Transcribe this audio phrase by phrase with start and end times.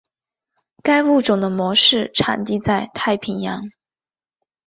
[0.81, 3.69] 该物种的模式产地在太平洋。